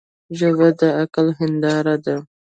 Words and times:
ژبه 0.37 0.67
د 0.79 0.81
عقل 0.99 1.27
هنداره 1.39 1.95
ده 2.05 2.15